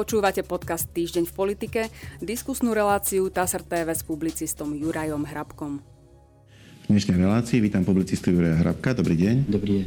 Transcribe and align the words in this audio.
Počúvate 0.00 0.40
podcast 0.40 0.88
Týždeň 0.96 1.28
v 1.28 1.32
politike, 1.36 1.80
diskusnú 2.24 2.72
reláciu 2.72 3.28
TASR 3.28 3.60
TV 3.60 3.92
s 3.92 4.00
publicistom 4.00 4.72
Jurajom 4.72 5.28
Hrabkom. 5.28 5.76
V 5.76 6.86
dnešnej 6.88 7.20
relácii 7.20 7.60
vítam 7.60 7.84
publicistu 7.84 8.32
Juraja 8.32 8.64
Hrabka. 8.64 8.96
Dobrý 8.96 9.12
deň. 9.12 9.36
Dobrý 9.44 9.84
deň. 9.84 9.86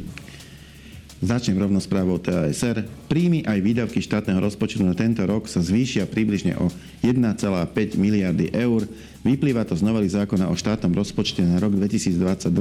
Začnem 1.18 1.58
rovno 1.58 1.82
správou 1.82 2.22
TASR. 2.22 2.86
Príjmy 3.10 3.42
aj 3.42 3.58
výdavky 3.58 3.98
štátneho 3.98 4.38
rozpočtu 4.38 4.86
na 4.86 4.94
tento 4.94 5.26
rok 5.26 5.50
sa 5.50 5.58
zvýšia 5.58 6.06
približne 6.06 6.62
o 6.62 6.70
1,5 7.02 7.98
miliardy 7.98 8.54
eur. 8.54 8.86
Vyplýva 9.26 9.66
to 9.66 9.74
z 9.74 9.82
novely 9.82 10.06
zákona 10.06 10.46
o 10.46 10.54
štátnom 10.54 10.94
rozpočte 10.94 11.42
na 11.42 11.58
rok 11.58 11.74
2022, 11.74 12.54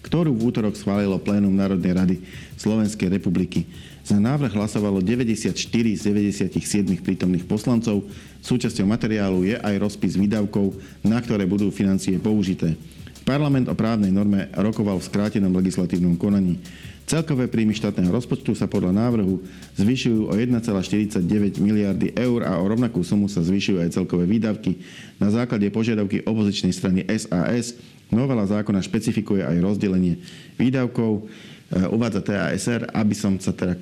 ktorú 0.00 0.32
v 0.32 0.40
útorok 0.40 0.72
schválilo 0.72 1.20
plénum 1.20 1.52
Národnej 1.52 1.92
rady 1.92 2.16
Slovenskej 2.56 3.12
republiky. 3.12 3.68
Za 4.04 4.20
návrh 4.20 4.52
hlasovalo 4.52 5.00
94 5.00 5.56
z 5.96 6.02
97 6.12 6.52
prítomných 7.00 7.48
poslancov. 7.48 8.04
Súčasťou 8.44 8.84
materiálu 8.84 9.48
je 9.48 9.56
aj 9.56 9.80
rozpis 9.80 10.20
výdavkov, 10.20 10.76
na 11.00 11.16
ktoré 11.24 11.48
budú 11.48 11.72
financie 11.72 12.20
použité. 12.20 12.76
Parlament 13.24 13.64
o 13.72 13.72
právnej 13.72 14.12
norme 14.12 14.52
rokoval 14.52 15.00
v 15.00 15.08
skrátenom 15.08 15.48
legislatívnom 15.56 16.20
konaní. 16.20 16.60
Celkové 17.08 17.48
príjmy 17.48 17.72
štátneho 17.72 18.12
rozpočtu 18.12 18.52
sa 18.52 18.68
podľa 18.68 18.92
návrhu 18.92 19.40
zvyšujú 19.80 20.28
o 20.28 20.36
1,49 20.36 21.24
miliardy 21.64 22.12
eur 22.12 22.44
a 22.44 22.60
o 22.60 22.64
rovnakú 22.68 23.00
sumu 23.00 23.24
sa 23.32 23.40
zvyšujú 23.40 23.80
aj 23.80 23.96
celkové 23.96 24.28
výdavky. 24.28 24.84
Na 25.16 25.32
základe 25.32 25.64
požiadavky 25.72 26.28
opozičnej 26.28 26.76
strany 26.76 27.08
SAS 27.08 27.80
novela 28.12 28.44
zákona 28.44 28.84
špecifikuje 28.84 29.40
aj 29.40 29.64
rozdelenie 29.64 30.20
výdavkov. 30.60 31.24
E, 31.72 31.88
uvádza 31.88 32.20
TASR, 32.20 32.92
aby 32.92 33.16
som 33.16 33.40
sa 33.40 33.56
teda 33.56 33.80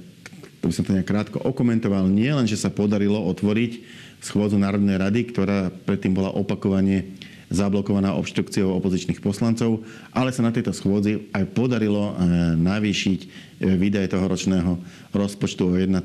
by 0.69 0.75
som 0.75 0.87
to 0.87 0.95
nejak 0.95 1.11
krátko 1.11 1.43
okomentoval, 1.43 2.07
nie 2.07 2.31
len, 2.31 2.47
že 2.47 2.61
sa 2.61 2.71
podarilo 2.71 3.19
otvoriť 3.19 3.83
schôdzu 4.23 4.55
Národnej 4.61 5.01
rady, 5.01 5.21
ktorá 5.35 5.75
predtým 5.87 6.15
bola 6.15 6.31
opakovane 6.31 7.19
zablokovaná 7.53 8.17
obštrukciou 8.17 8.73
opozičných 8.81 9.21
poslancov, 9.21 9.85
ale 10.15 10.33
sa 10.33 10.41
na 10.41 10.55
tejto 10.55 10.73
schôdzi 10.73 11.29
aj 11.37 11.45
podarilo 11.53 12.17
e, 12.17 12.25
navýšiť 12.57 13.21
e, 13.21 13.29
výdaje 13.77 14.09
toho 14.09 14.25
ročného 14.25 14.81
rozpočtu 15.13 15.69
o 15.69 15.77
1,5 15.77 16.01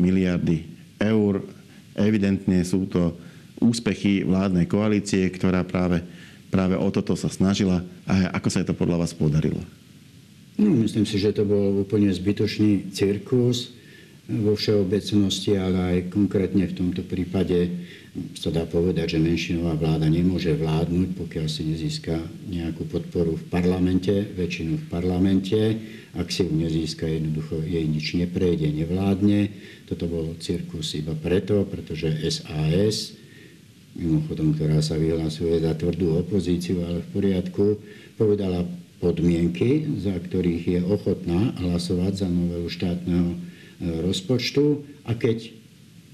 miliardy 0.00 0.64
eur. 0.96 1.44
Evidentne 1.92 2.64
sú 2.64 2.88
to 2.88 3.20
úspechy 3.60 4.24
vládnej 4.24 4.64
koalície, 4.64 5.28
ktorá 5.28 5.60
práve, 5.68 6.00
práve 6.48 6.80
o 6.80 6.88
toto 6.88 7.12
sa 7.12 7.28
snažila. 7.28 7.84
A 8.08 8.32
ako 8.40 8.48
sa 8.48 8.64
je 8.64 8.72
to 8.72 8.74
podľa 8.74 9.04
vás 9.04 9.12
podarilo? 9.12 9.60
No, 10.60 10.68
myslím 10.76 11.08
si, 11.08 11.16
že 11.16 11.32
to 11.32 11.48
bol 11.48 11.80
úplne 11.80 12.12
zbytočný 12.12 12.92
cirkus 12.92 13.72
vo 14.28 14.52
všeobecnosti, 14.52 15.56
ale 15.56 15.78
aj 15.80 16.12
konkrétne 16.12 16.68
v 16.68 16.76
tomto 16.76 17.00
prípade 17.00 17.88
sa 18.36 18.52
dá 18.52 18.68
povedať, 18.68 19.16
že 19.16 19.24
menšinová 19.24 19.80
vláda 19.80 20.04
nemôže 20.12 20.52
vládnuť, 20.52 21.08
pokiaľ 21.16 21.46
si 21.48 21.64
nezíska 21.64 22.12
nejakú 22.52 22.84
podporu 22.92 23.40
v 23.40 23.44
parlamente, 23.48 24.12
väčšinu 24.12 24.84
v 24.84 24.86
parlamente. 24.92 25.60
Ak 26.12 26.28
si 26.28 26.44
ju 26.44 26.52
nezíska, 26.52 27.08
jednoducho 27.08 27.64
jej 27.64 27.86
nič 27.88 28.20
neprejde, 28.20 28.68
nevládne. 28.68 29.48
Toto 29.88 30.12
bol 30.12 30.36
cirkus 30.44 30.92
iba 30.92 31.16
preto, 31.16 31.64
pretože 31.64 32.20
SAS, 32.28 33.16
mimochodom, 33.96 34.52
ktorá 34.52 34.84
sa 34.84 35.00
vyhlasuje 35.00 35.64
za 35.64 35.72
tvrdú 35.72 36.20
opozíciu, 36.20 36.84
ale 36.84 37.00
v 37.00 37.08
poriadku, 37.16 37.80
povedala 38.20 38.68
podmienky, 39.00 39.98
za 39.98 40.14
ktorých 40.14 40.64
je 40.78 40.80
ochotná 40.84 41.56
hlasovať 41.56 42.12
za 42.24 42.28
novelu 42.28 42.68
štátneho 42.68 43.28
e, 43.32 43.36
rozpočtu 44.04 44.84
a 45.08 45.16
keď 45.16 45.56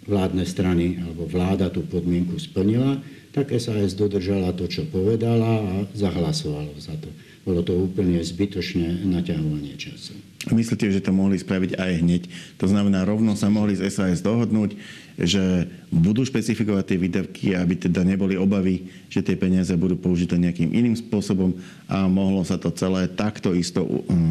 vládne 0.06 0.46
strany 0.46 1.02
alebo 1.02 1.26
vláda 1.26 1.66
tú 1.68 1.82
podmienku 1.82 2.38
splnila, 2.38 3.02
tak 3.34 3.52
SAS 3.58 3.92
dodržala 3.92 4.54
to, 4.54 4.64
čo 4.70 4.86
povedala 4.88 5.60
a 5.60 5.74
zahlasovalo 5.92 6.72
za 6.78 6.94
to. 6.96 7.10
Bolo 7.44 7.60
to 7.60 7.76
úplne 7.76 8.22
zbytočné 8.22 9.04
naťahovanie 9.04 9.76
času. 9.76 10.16
Myslíte, 10.46 10.86
že 10.86 11.02
to 11.02 11.10
mohli 11.10 11.42
spraviť 11.42 11.74
aj 11.74 11.92
hneď? 12.06 12.22
To 12.62 12.70
znamená, 12.70 13.02
rovno 13.02 13.34
sa 13.34 13.50
mohli 13.50 13.74
z 13.74 13.90
SAS 13.90 14.22
dohodnúť, 14.22 14.78
že 15.18 15.66
budú 15.90 16.22
špecifikovať 16.22 16.84
tie 16.86 16.98
výdavky, 17.00 17.46
aby 17.58 17.74
teda 17.74 18.06
neboli 18.06 18.38
obavy, 18.38 18.86
že 19.10 19.26
tie 19.26 19.34
peniaze 19.34 19.74
budú 19.74 19.98
použité 19.98 20.38
nejakým 20.38 20.70
iným 20.70 20.94
spôsobom 20.94 21.56
a 21.90 22.06
mohlo 22.06 22.46
sa 22.46 22.60
to 22.60 22.70
celé 22.70 23.10
takto 23.10 23.56
isto 23.56 23.82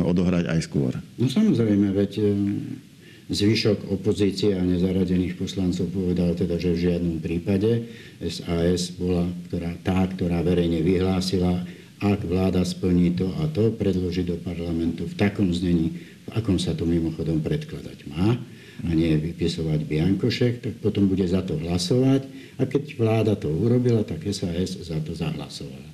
odohrať 0.06 0.48
aj 0.48 0.60
skôr. 0.64 0.94
No 1.20 1.28
samozrejme, 1.28 1.92
veď 1.92 2.12
e, 2.22 2.26
zvyšok 3.34 3.90
opozície 3.90 4.54
a 4.54 4.62
nezaradených 4.62 5.36
poslancov 5.36 5.90
povedal 5.90 6.38
teda, 6.38 6.62
že 6.62 6.78
v 6.78 6.84
žiadnom 6.86 7.18
prípade 7.20 7.90
SAS 8.22 8.94
bola 8.94 9.26
ktorá, 9.50 9.72
tá, 9.82 10.06
ktorá 10.06 10.40
verejne 10.46 10.86
vyhlásila, 10.86 11.66
ak 12.04 12.28
vláda 12.28 12.60
splní 12.68 13.16
to 13.16 13.32
a 13.40 13.48
to, 13.48 13.72
predloží 13.72 14.28
do 14.28 14.36
parlamentu 14.36 15.08
v 15.08 15.16
takom 15.16 15.48
znení, 15.56 15.96
v 16.28 16.30
akom 16.36 16.60
sa 16.60 16.76
to 16.76 16.84
mimochodom 16.84 17.40
predkladať 17.40 18.12
má 18.12 18.36
a 18.84 18.92
nie 18.92 19.16
vypisovať 19.16 19.88
biankošek, 19.88 20.54
tak 20.60 20.74
potom 20.84 21.08
bude 21.08 21.24
za 21.24 21.40
to 21.40 21.56
hlasovať 21.56 22.28
a 22.60 22.68
keď 22.68 22.84
vláda 23.00 23.34
to 23.40 23.48
urobila, 23.48 24.04
tak 24.04 24.28
SAS 24.36 24.76
za 24.76 25.00
to 25.00 25.16
zahlasovala. 25.16 25.88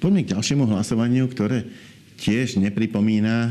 Poďme 0.00 0.24
k 0.24 0.32
ďalšiemu 0.32 0.64
hlasovaniu, 0.64 1.28
ktoré 1.28 1.68
tiež 2.16 2.56
nepripomína 2.56 3.36
e, 3.36 3.50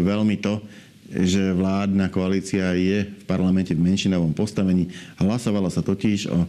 veľmi 0.00 0.40
to, 0.40 0.64
že 1.10 1.52
vládna 1.52 2.08
koalícia 2.08 2.72
je 2.78 3.04
v 3.04 3.24
parlamente 3.28 3.74
v 3.76 3.82
menšinovom 3.82 4.32
postavení. 4.32 4.88
Hlasovalo 5.20 5.68
sa 5.68 5.82
totiž 5.82 6.30
o 6.30 6.46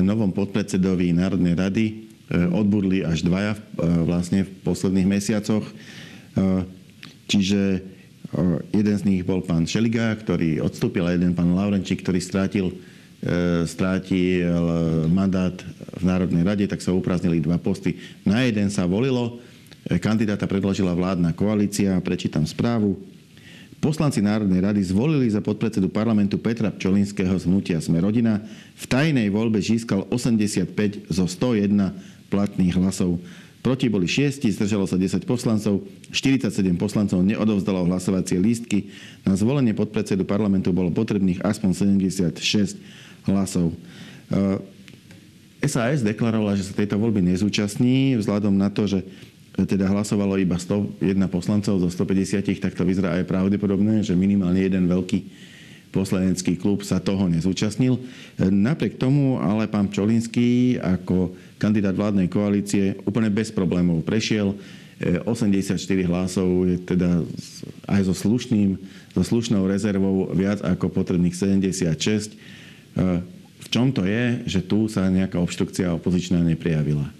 novom 0.00 0.32
podpredsedovi 0.32 1.12
Národnej 1.12 1.54
rady 1.54 1.84
E, 1.86 2.07
odbudli 2.28 3.04
až 3.04 3.24
dvaja 3.24 3.56
e, 3.56 3.60
vlastne 4.04 4.44
v 4.44 4.50
posledných 4.64 5.08
mesiacoch. 5.08 5.64
E, 5.64 5.72
čiže 7.28 7.84
jeden 8.76 8.96
z 9.00 9.06
nich 9.08 9.24
bol 9.24 9.40
pán 9.40 9.64
Šeliga, 9.64 10.12
ktorý 10.12 10.60
odstúpil 10.60 11.00
a 11.08 11.16
jeden 11.16 11.32
pán 11.32 11.56
Laurenčík, 11.56 12.04
ktorý 12.04 12.20
strátil, 12.20 12.76
strátil 13.64 14.44
mandát 15.08 15.56
v 15.96 16.04
Národnej 16.04 16.44
rade, 16.44 16.68
tak 16.68 16.84
sa 16.84 16.92
upraznili 16.92 17.40
dva 17.40 17.56
posty. 17.56 17.96
Na 18.28 18.44
jeden 18.44 18.68
sa 18.68 18.84
volilo, 18.84 19.40
kandidáta 20.04 20.44
predložila 20.44 20.92
vládna 20.92 21.32
koalícia, 21.32 21.96
prečítam 22.04 22.44
správu. 22.44 23.00
Poslanci 23.78 24.18
Národnej 24.18 24.58
rady 24.58 24.82
zvolili 24.82 25.30
za 25.30 25.38
podpredsedu 25.38 25.86
parlamentu 25.86 26.34
Petra 26.34 26.66
Pčolinského 26.66 27.38
z 27.38 27.46
hnutia 27.46 27.78
Sme 27.78 28.02
rodina. 28.02 28.42
V 28.74 28.84
tajnej 28.90 29.30
voľbe 29.30 29.62
získal 29.62 30.02
85 30.10 31.06
zo 31.06 31.24
101 31.30 32.17
platných 32.28 32.76
hlasov. 32.76 33.20
Proti 33.58 33.90
boli 33.90 34.06
6, 34.06 34.46
zdržalo 34.54 34.86
sa 34.86 34.94
10 34.94 35.26
poslancov, 35.26 35.82
47 36.14 36.54
poslancov 36.78 37.18
neodovzdalo 37.26 37.90
hlasovacie 37.90 38.38
lístky. 38.38 38.88
Na 39.26 39.34
zvolenie 39.34 39.74
podpredsedu 39.74 40.22
parlamentu 40.22 40.70
bolo 40.70 40.94
potrebných 40.94 41.42
aspoň 41.42 41.98
76 41.98 42.78
hlasov. 43.26 43.74
SAS 45.58 46.00
eh, 46.00 46.06
deklarovala, 46.06 46.54
že 46.54 46.70
sa 46.70 46.72
tejto 46.72 46.96
voľby 46.96 47.20
nezúčastní 47.34 48.14
vzhľadom 48.22 48.54
na 48.54 48.70
to, 48.70 48.86
že 48.86 49.02
teda 49.58 49.90
hlasovalo 49.90 50.38
iba 50.38 50.54
101 50.54 51.02
poslancov 51.26 51.82
zo 51.82 51.88
150, 51.90 52.62
tak 52.62 52.78
to 52.78 52.86
vyzerá 52.86 53.18
aj 53.18 53.26
pravdepodobné, 53.26 54.06
že 54.06 54.14
minimálne 54.14 54.62
jeden 54.62 54.86
veľký 54.86 55.18
poslanecký 55.98 56.54
klub 56.54 56.86
sa 56.86 57.02
toho 57.02 57.26
nezúčastnil. 57.26 57.98
Napriek 58.38 58.94
tomu 59.02 59.42
ale 59.42 59.66
pán 59.66 59.90
Čolinský 59.90 60.78
ako 60.78 61.34
kandidát 61.58 61.98
vládnej 61.98 62.30
koalície 62.30 62.94
úplne 63.02 63.26
bez 63.26 63.50
problémov 63.50 64.06
prešiel. 64.06 64.54
84 65.26 65.78
hlasov 66.06 66.46
je 66.70 66.78
teda 66.86 67.26
aj 67.90 68.06
so, 68.06 68.14
slušným, 68.14 68.78
so 69.14 69.22
slušnou 69.26 69.66
rezervou 69.66 70.30
viac 70.30 70.62
ako 70.62 70.90
potrebných 70.90 71.34
76. 71.34 72.38
V 73.58 73.66
čom 73.74 73.90
to 73.90 74.06
je, 74.06 74.46
že 74.46 74.60
tu 74.62 74.86
sa 74.86 75.10
nejaká 75.10 75.42
obštrukcia 75.42 75.90
opozičná 75.98 76.38
neprejavila? 76.46 77.10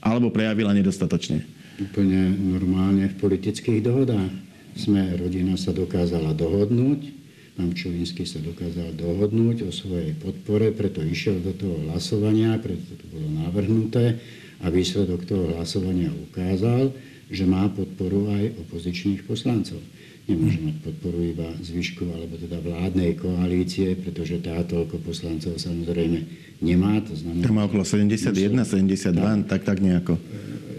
Alebo 0.00 0.32
prejavila 0.32 0.72
nedostatočne? 0.72 1.62
úplne 1.80 2.30
normálne 2.36 3.08
v 3.08 3.18
politických 3.18 3.80
dohodách. 3.80 4.32
Sme, 4.72 5.04
rodina 5.20 5.56
sa 5.60 5.72
dokázala 5.72 6.32
dohodnúť, 6.32 7.12
pán 7.52 7.76
Čulinsky 7.76 8.24
sa 8.24 8.40
dokázal 8.40 8.96
dohodnúť 8.96 9.68
o 9.68 9.70
svojej 9.72 10.16
podpore, 10.16 10.72
preto 10.72 11.04
išiel 11.04 11.40
do 11.44 11.52
toho 11.52 11.76
hlasovania, 11.88 12.56
preto 12.56 12.96
to 12.96 13.06
bolo 13.12 13.28
navrhnuté 13.44 14.16
a 14.64 14.72
výsledok 14.72 15.28
toho 15.28 15.52
hlasovania 15.56 16.08
ukázal, 16.32 16.94
že 17.32 17.44
má 17.44 17.68
podporu 17.68 18.28
aj 18.32 18.56
opozičných 18.68 19.24
poslancov. 19.28 19.80
Nemôže 20.22 20.62
mať 20.62 20.76
podporu 20.86 21.18
iba 21.18 21.50
zvyšku 21.58 22.06
alebo 22.06 22.38
teda 22.38 22.62
vládnej 22.62 23.18
koalície, 23.18 23.98
pretože 23.98 24.38
tá 24.38 24.62
toľko 24.62 25.02
poslancov 25.02 25.58
samozrejme 25.58 26.18
nemá. 26.62 27.02
To 27.02 27.14
znamená, 27.18 27.42
to 27.42 27.52
má 27.52 27.66
okolo 27.66 27.82
71, 27.82 28.62
72, 28.62 29.50
tak, 29.50 29.66
tak 29.66 29.82
nejako 29.82 30.16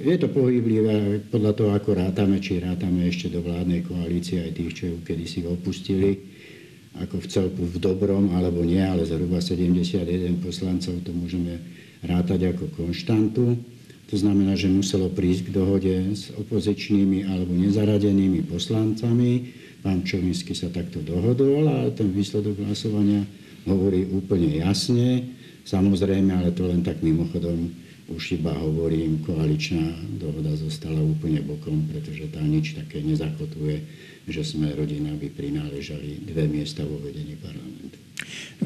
je 0.04 0.20
to 0.20 0.28
pohyblivé 0.28 1.24
podľa 1.32 1.52
toho, 1.56 1.72
ako 1.72 1.96
rátame, 1.96 2.44
či 2.44 2.60
rátame 2.60 3.08
ešte 3.08 3.32
do 3.32 3.40
vládnej 3.40 3.88
koalície 3.88 4.44
aj 4.44 4.52
tých, 4.52 4.72
čo 4.76 4.84
ju 4.92 4.98
kedysi 5.00 5.48
opustili. 5.48 6.20
Ako 7.02 7.16
v 7.22 7.28
celku 7.30 7.62
v 7.66 7.78
dobrom 7.82 8.38
alebo 8.38 8.62
nie, 8.62 8.82
ale 8.82 9.08
zhruba 9.08 9.42
71 9.42 10.06
poslancov 10.44 11.02
to 11.02 11.10
môžeme 11.10 11.58
rátať 12.06 12.54
ako 12.54 12.70
konštantu. 12.78 13.58
To 14.14 14.16
znamená, 14.20 14.54
že 14.54 14.70
muselo 14.70 15.10
prísť 15.10 15.50
k 15.50 15.54
dohode 15.58 15.96
s 16.14 16.30
opozičnými 16.38 17.26
alebo 17.26 17.50
nezaradenými 17.58 18.46
poslancami. 18.46 19.50
Pán 19.82 20.06
Čovinsky 20.06 20.54
sa 20.54 20.70
takto 20.70 21.02
dohodol 21.02 21.66
a 21.66 21.90
ten 21.90 22.14
výsledok 22.14 22.62
hlasovania 22.62 23.26
hovorí 23.66 24.06
úplne 24.06 24.62
jasne. 24.62 25.34
Samozrejme, 25.66 26.30
ale 26.30 26.54
to 26.54 26.70
len 26.70 26.86
tak 26.86 27.02
mimochodom 27.02 27.83
už 28.14 28.40
iba 28.40 28.54
hovorím, 28.54 29.26
koaličná 29.26 29.98
dohoda 30.22 30.54
zostala 30.54 31.02
úplne 31.02 31.42
bokom, 31.42 31.90
pretože 31.90 32.30
tá 32.30 32.40
nič 32.40 32.78
také 32.78 33.02
nezakotuje, 33.02 33.82
že 34.30 34.42
sme 34.46 34.72
rodina 34.72 35.12
by 35.18 35.28
prináležali 35.34 36.24
dve 36.24 36.48
miesta 36.48 36.86
vo 36.86 37.02
vedení 37.02 37.36
parlamentu. 37.36 37.98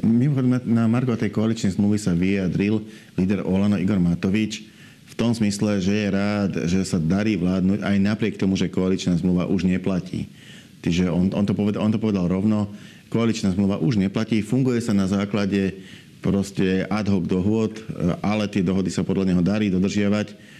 Mimochodom, 0.03 0.61
na 0.67 0.85
Margo 0.85 1.17
tej 1.17 1.33
koaličnej 1.33 1.73
zmluvy 1.73 1.97
sa 1.97 2.13
vyjadril 2.13 2.83
líder 3.17 3.41
Olano 3.41 3.79
Igor 3.81 3.97
Matovič 3.97 4.67
v 5.07 5.13
tom 5.17 5.33
smysle, 5.33 5.81
že 5.81 5.93
je 5.95 6.07
rád, 6.13 6.51
že 6.69 6.83
sa 6.85 7.01
darí 7.01 7.39
vládnuť 7.39 7.81
aj 7.81 7.95
napriek 7.97 8.35
tomu, 8.37 8.53
že 8.53 8.69
koaličná 8.69 9.17
zmluva 9.17 9.49
už 9.49 9.65
neplatí. 9.65 10.29
Čiže 10.85 11.09
on, 11.09 11.33
on, 11.33 11.45
to 11.47 11.57
povedal, 11.57 11.81
on 11.81 11.91
to 11.95 11.97
povedal 11.97 12.29
rovno, 12.29 12.69
koaličná 13.09 13.55
zmluva 13.55 13.81
už 13.81 13.97
neplatí, 13.97 14.45
funguje 14.45 14.83
sa 14.83 14.93
na 14.93 15.09
základe 15.09 15.73
proste 16.19 16.83
ad 16.89 17.07
hoc 17.07 17.23
dohôd, 17.29 17.77
ale 18.25 18.49
tie 18.49 18.65
dohody 18.65 18.89
sa 18.89 19.05
podľa 19.05 19.31
neho 19.31 19.41
darí 19.45 19.69
dodržiavať 19.69 20.57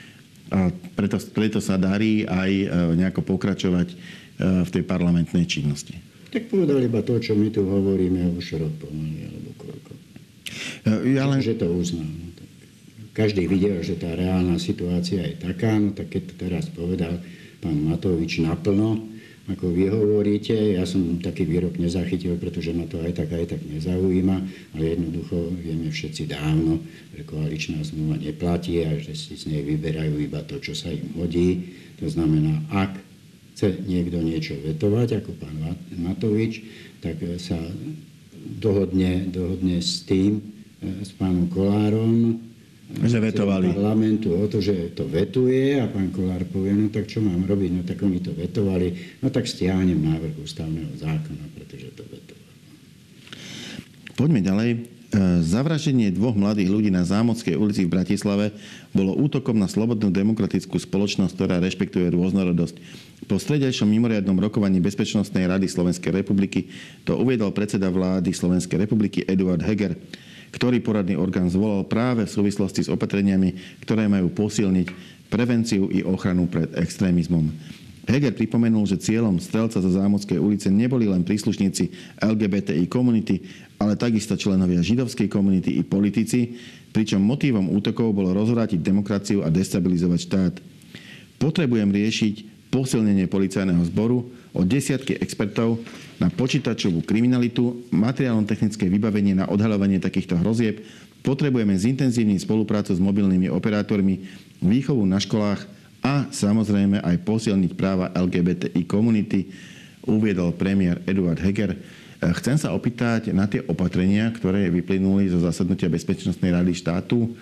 a 0.48 0.72
preto, 0.96 1.20
preto 1.36 1.60
sa 1.60 1.76
darí 1.76 2.24
aj 2.24 2.52
e, 2.52 2.66
nejako 2.96 3.22
pokračovať 3.36 3.88
e, 3.92 3.96
v 4.64 4.70
tej 4.72 4.84
parlamentnej 4.88 5.44
činnosti. 5.44 5.96
Tak 6.32 6.48
povedal 6.48 6.80
iba 6.84 7.04
to, 7.04 7.20
čo 7.20 7.36
my 7.36 7.52
tu 7.52 7.68
hovoríme 7.68 8.32
už 8.36 8.60
rok 8.60 8.74
pomaly, 8.80 9.28
alebo 9.28 9.50
koľko. 9.60 9.92
E, 10.88 11.20
ja 11.20 11.28
len... 11.28 11.44
Že 11.44 11.60
to 11.60 11.68
uznal. 11.68 12.08
No, 12.08 12.32
tak. 12.32 12.50
Každý 13.12 13.44
videl, 13.50 13.84
že 13.84 14.00
tá 14.00 14.16
reálna 14.16 14.56
situácia 14.56 15.20
je 15.20 15.36
taká, 15.36 15.76
no 15.76 15.92
tak 15.92 16.16
keď 16.16 16.22
to 16.32 16.34
teraz 16.40 16.66
povedal 16.72 17.20
pán 17.60 17.76
Matovič 17.84 18.40
naplno, 18.40 19.04
ako 19.48 19.72
vy 19.72 19.88
hovoríte. 19.88 20.76
Ja 20.76 20.84
som 20.84 21.24
taký 21.24 21.48
výrok 21.48 21.80
nezachytil, 21.80 22.36
pretože 22.36 22.76
ma 22.76 22.84
to 22.84 23.00
aj 23.00 23.16
tak, 23.16 23.32
aj 23.32 23.56
tak 23.56 23.62
nezaujíma, 23.64 24.38
ale 24.76 24.84
jednoducho 24.96 25.56
vieme 25.56 25.88
všetci 25.88 26.28
dávno, 26.28 26.84
že 27.16 27.24
koaličná 27.24 27.80
zmluva 27.88 28.20
neplatí 28.20 28.84
a 28.84 29.00
že 29.00 29.16
si 29.16 29.40
z 29.40 29.48
nej 29.48 29.64
vyberajú 29.64 30.20
iba 30.20 30.44
to, 30.44 30.60
čo 30.60 30.76
sa 30.76 30.92
im 30.92 31.16
hodí. 31.16 31.80
To 32.04 32.12
znamená, 32.12 32.60
ak 32.76 33.00
chce 33.56 33.74
niekto 33.88 34.20
niečo 34.20 34.60
vetovať, 34.60 35.24
ako 35.24 35.32
pán 35.40 35.56
Matovič, 35.96 36.62
tak 37.00 37.18
sa 37.40 37.58
dohodne, 38.62 39.32
dohodne 39.32 39.80
s 39.80 40.04
tým, 40.04 40.44
e, 40.84 41.04
s 41.04 41.12
pánom 41.16 41.50
Kolárom, 41.50 42.38
že 42.88 43.20
vetovali. 43.20 43.76
parlamentu 43.76 44.32
o 44.32 44.48
to, 44.48 44.64
že 44.64 44.96
to 44.96 45.04
vetuje 45.12 45.76
a 45.76 45.92
pán 45.92 46.08
Kolár 46.08 46.48
povie, 46.48 46.72
no 46.72 46.88
tak 46.88 47.12
čo 47.12 47.20
mám 47.20 47.44
robiť, 47.44 47.70
no 47.76 47.82
tak 47.84 48.00
oni 48.00 48.24
to 48.24 48.32
vetovali, 48.32 49.20
no 49.20 49.28
tak 49.28 49.44
stiahnem 49.44 50.00
návrh 50.00 50.40
ústavného 50.40 50.96
zákona, 50.96 51.46
pretože 51.52 51.92
to 51.92 52.08
vetovali. 52.08 52.54
Poďme 54.16 54.40
ďalej. 54.40 54.70
E, 54.74 54.78
zavraždenie 55.40 56.12
dvoch 56.16 56.36
mladých 56.36 56.68
ľudí 56.68 56.90
na 56.92 57.04
Zámodskej 57.04 57.56
ulici 57.60 57.88
v 57.88 57.92
Bratislave 57.96 58.56
bolo 58.92 59.16
útokom 59.16 59.56
na 59.56 59.68
slobodnú 59.68 60.12
demokratickú 60.12 60.80
spoločnosť, 60.80 61.32
ktorá 61.32 61.60
rešpektuje 61.64 62.12
rôznorodosť. 62.12 62.76
Po 63.28 63.40
stredejšom 63.40 63.88
mimoriadnom 63.88 64.36
rokovaní 64.36 64.80
Bezpečnostnej 64.80 65.48
rady 65.48 65.68
Slovenskej 65.68 66.12
republiky 66.12 66.72
to 67.08 67.20
uviedol 67.20 67.52
predseda 67.52 67.88
vlády 67.92 68.32
Slovenskej 68.32 68.84
republiky 68.84 69.24
Eduard 69.28 69.64
Heger 69.64 69.96
ktorý 70.52 70.80
poradný 70.80 71.20
orgán 71.20 71.52
zvolal 71.52 71.84
práve 71.86 72.24
v 72.26 72.34
súvislosti 72.34 72.88
s 72.88 72.92
opatreniami, 72.92 73.80
ktoré 73.84 74.08
majú 74.08 74.32
posilniť 74.32 74.88
prevenciu 75.28 75.92
i 75.92 76.04
ochranu 76.04 76.48
pred 76.48 76.72
extrémizmom. 76.76 77.52
Heger 78.08 78.32
pripomenul, 78.32 78.88
že 78.88 79.04
cieľom 79.04 79.36
strelca 79.36 79.84
za 79.84 79.92
Zámodskej 79.92 80.40
ulice 80.40 80.72
neboli 80.72 81.12
len 81.12 81.28
príslušníci 81.28 82.16
LGBTI 82.24 82.88
komunity, 82.88 83.44
ale 83.76 84.00
takisto 84.00 84.40
členovia 84.40 84.80
židovskej 84.80 85.28
komunity 85.28 85.76
i 85.76 85.84
politici, 85.84 86.56
pričom 86.96 87.20
motívom 87.20 87.68
útokov 87.68 88.16
bolo 88.16 88.32
rozvrátiť 88.32 88.80
demokraciu 88.80 89.44
a 89.44 89.52
destabilizovať 89.52 90.20
štát. 90.24 90.54
Potrebujem 91.36 91.92
riešiť 91.92 92.36
posilnenie 92.72 93.28
policajného 93.28 93.84
zboru 93.92 94.32
o 94.58 94.66
desiatky 94.66 95.22
expertov, 95.22 95.78
na 96.18 96.34
počítačovú 96.34 97.06
kriminalitu, 97.06 97.86
materiálno-technické 97.94 98.90
vybavenie 98.90 99.38
na 99.38 99.46
odhaľovanie 99.46 100.02
takýchto 100.02 100.34
hrozieb, 100.42 100.82
potrebujeme 101.22 101.78
zintenzívniť 101.78 102.42
spoluprácu 102.42 102.98
s 102.98 103.04
mobilnými 103.04 103.54
operátormi, 103.54 104.26
výchovu 104.58 105.06
na 105.06 105.22
školách 105.22 105.62
a 106.02 106.26
samozrejme 106.34 107.06
aj 107.06 107.22
posilniť 107.22 107.72
práva 107.78 108.10
LGBTI 108.18 108.82
komunity, 108.90 109.54
uviedol 110.10 110.58
premiér 110.58 111.06
Eduard 111.06 111.38
Heger. 111.38 111.78
Chcem 112.18 112.58
sa 112.58 112.74
opýtať 112.74 113.30
na 113.30 113.46
tie 113.46 113.62
opatrenia, 113.70 114.34
ktoré 114.34 114.74
vyplynuli 114.74 115.30
zo 115.30 115.38
zasadnutia 115.38 115.86
Bezpečnostnej 115.86 116.50
rady 116.50 116.74
štátu. 116.74 117.38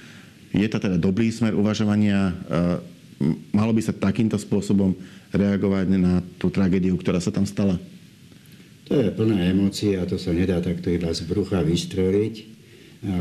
Je 0.51 0.67
to 0.67 0.83
teda 0.83 0.99
dobrý 0.99 1.31
smer 1.31 1.55
uvažovania? 1.55 2.35
Malo 3.55 3.71
by 3.71 3.81
sa 3.81 3.95
takýmto 3.95 4.35
spôsobom 4.35 4.91
reagovať 5.31 5.85
na 5.95 6.19
tú 6.35 6.51
tragédiu, 6.51 6.99
ktorá 6.99 7.23
sa 7.23 7.31
tam 7.31 7.47
stala? 7.47 7.79
To 8.85 8.93
je 8.93 9.09
plná 9.09 9.49
emócia 9.49 10.03
a 10.03 10.05
to 10.05 10.21
sa 10.21 10.29
nedá 10.29 10.61
takto 10.61 10.93
iba 10.93 11.09
z 11.09 11.25
brucha 11.25 11.65
vystreliť. 11.65 12.53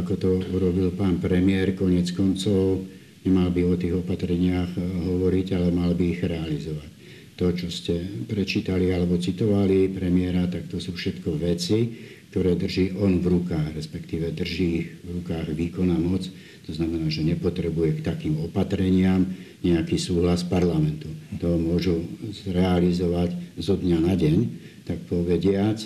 Ako 0.05 0.13
to 0.17 0.31
urobil 0.53 0.93
pán 0.93 1.21
premiér, 1.21 1.73
konec 1.73 2.13
koncov 2.13 2.85
nemal 3.25 3.49
by 3.49 3.61
o 3.65 3.75
tých 3.75 3.97
opatreniach 3.97 4.71
eh, 4.77 4.85
hovoriť, 4.85 5.47
ale 5.57 5.69
mal 5.73 5.97
by 5.97 6.05
ich 6.05 6.21
realizovať. 6.21 6.91
To, 7.35 7.51
čo 7.51 7.67
ste 7.67 7.99
prečítali 8.31 8.95
alebo 8.95 9.19
citovali 9.19 9.91
premiéra, 9.91 10.47
tak 10.47 10.71
to 10.71 10.79
sú 10.79 10.95
všetko 10.95 11.35
veci, 11.35 11.91
ktoré 12.31 12.55
drží 12.55 12.95
on 12.95 13.19
v 13.19 13.27
rukách, 13.27 13.75
respektíve 13.75 14.31
drží 14.31 14.67
ich 14.79 14.89
v 15.03 15.19
rukách 15.19 15.51
výkona 15.51 15.99
moc. 15.99 16.23
To 16.65 16.71
znamená, 16.71 17.11
že 17.11 17.27
nepotrebuje 17.27 18.01
k 18.01 18.05
takým 18.07 18.39
opatreniam 18.39 19.27
nejaký 19.65 19.97
súhlas 19.97 20.45
parlamentu. 20.45 21.09
To 21.41 21.57
môžu 21.57 22.05
zrealizovať 22.45 23.33
zo 23.57 23.75
dňa 23.81 23.99
na 24.05 24.15
deň 24.15 24.39
tak 24.85 25.01
povediac. 25.09 25.81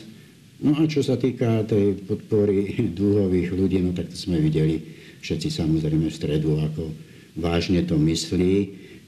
No 0.59 0.75
a 0.75 0.91
čo 0.91 1.07
sa 1.07 1.15
týka 1.15 1.63
tej 1.63 2.03
podpory 2.03 2.75
dúhových 2.99 3.55
ľudí, 3.55 3.79
no 3.79 3.95
tak 3.95 4.11
to 4.11 4.19
sme 4.19 4.43
videli 4.43 4.83
všetci 5.23 5.55
samozrejme 5.55 6.11
v 6.11 6.19
stredu, 6.19 6.59
ako 6.59 6.91
vážne 7.39 7.87
to 7.87 7.95
myslí, 7.95 8.55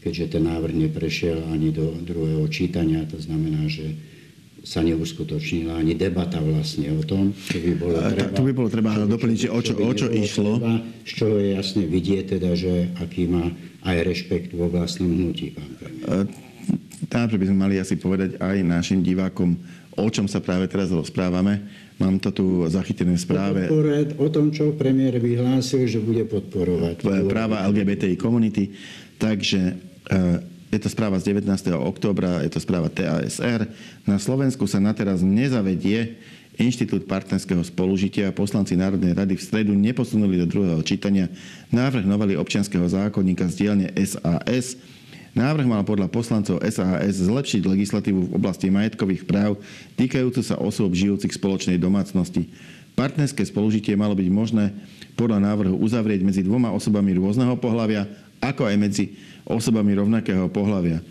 keďže 0.00 0.38
ten 0.38 0.46
návrh 0.46 0.88
neprešiel 0.88 1.50
ani 1.50 1.74
do 1.74 1.90
druhého 2.06 2.46
čítania. 2.46 3.02
To 3.10 3.18
znamená, 3.18 3.66
že 3.66 3.98
sa 4.60 4.84
neuskutočnila 4.84 5.80
ani 5.80 5.96
debata 5.96 6.36
vlastne 6.40 6.92
o 6.92 7.00
tom, 7.00 7.32
čo 7.32 7.58
by 7.60 7.72
bolo 7.80 7.96
treba. 7.96 8.36
To 8.36 8.44
by 8.44 8.52
bolo 8.52 8.68
treba 8.68 8.90
doplniť, 9.08 9.38
že 9.38 9.48
o 9.48 9.60
čo, 9.64 9.72
čo, 9.72 9.82
o 9.84 9.92
čo 9.96 10.06
išlo. 10.12 10.52
Treba, 10.60 10.74
z 11.08 11.12
čoho 11.16 11.34
je 11.40 11.48
jasne 11.56 11.82
vidieť 11.88 12.24
teda, 12.36 12.50
že 12.52 12.92
aký 13.00 13.24
má 13.24 13.48
aj 13.88 13.96
rešpekt 14.04 14.50
vo 14.52 14.68
vlastnom 14.68 15.08
hnutí, 15.08 15.56
pán 15.56 15.70
premiér. 15.80 16.28
Tam 17.08 17.26
by 17.26 17.46
sme 17.48 17.58
mali 17.58 17.80
asi 17.80 17.96
povedať 17.96 18.36
aj 18.36 18.56
našim 18.60 19.00
divákom, 19.00 19.56
o 19.96 20.08
čom 20.12 20.28
sa 20.28 20.44
práve 20.44 20.68
teraz 20.68 20.92
rozprávame. 20.92 21.64
Mám 21.96 22.20
to 22.20 22.32
tu 22.32 22.44
zachytené 22.68 23.16
v 23.16 23.20
správe. 23.20 23.60
O 24.16 24.28
tom, 24.28 24.52
čo 24.52 24.72
premiér 24.76 25.20
vyhlásil, 25.20 25.88
že 25.88 26.00
bude 26.00 26.24
podporovať. 26.28 27.04
Práva 27.28 27.64
LGBTI 27.68 28.16
komunity. 28.16 28.72
Takže 29.20 29.60
e, 29.60 29.74
je 30.70 30.78
to 30.78 30.88
správa 30.88 31.18
z 31.18 31.34
19. 31.34 31.50
oktobra, 31.74 32.46
je 32.46 32.50
to 32.54 32.62
správa 32.62 32.86
TASR. 32.86 33.66
Na 34.06 34.22
Slovensku 34.22 34.64
sa 34.70 34.78
na 34.78 34.94
teraz 34.94 35.20
nezavedie 35.20 36.16
Inštitút 36.60 37.08
partnerského 37.10 37.62
spolužitia 37.66 38.30
a 38.30 38.36
poslanci 38.36 38.78
Národnej 38.78 39.16
rady 39.16 39.34
v 39.34 39.42
stredu 39.42 39.72
neposunuli 39.74 40.38
do 40.38 40.46
druhého 40.46 40.82
čítania 40.84 41.26
návrh 41.72 42.04
novely 42.04 42.36
občianského 42.36 42.84
zákonníka 42.84 43.48
z 43.48 43.54
dielne 43.64 43.86
SAS 43.96 44.76
Návrh 45.30 45.62
mal 45.62 45.86
podľa 45.86 46.10
poslancov 46.10 46.58
SAS 46.66 47.22
zlepšiť 47.22 47.62
legislatívu 47.62 48.30
v 48.30 48.34
oblasti 48.34 48.66
majetkových 48.66 49.22
práv 49.22 49.62
týkajúcu 49.94 50.42
sa 50.42 50.58
osôb 50.58 50.90
žijúcich 50.90 51.30
v 51.30 51.38
spoločnej 51.38 51.78
domácnosti. 51.78 52.50
Partnerské 52.98 53.46
spolužitie 53.46 53.94
malo 53.94 54.18
byť 54.18 54.26
možné 54.26 54.74
podľa 55.14 55.38
návrhu 55.38 55.78
uzavrieť 55.78 56.26
medzi 56.26 56.42
dvoma 56.42 56.74
osobami 56.74 57.14
rôzneho 57.14 57.54
pohľavia, 57.54 58.10
ako 58.40 58.66
aj 58.66 58.76
medzi 58.80 59.04
osobami 59.44 59.94
rovnakého 59.94 60.48
pohľavia. 60.48 61.04